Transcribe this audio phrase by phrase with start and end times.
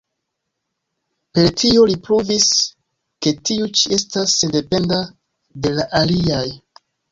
[1.37, 2.47] Per tio li pruvis,
[3.27, 5.01] ke tiu ĉi estas sendependa
[5.67, 6.45] de la aliaj.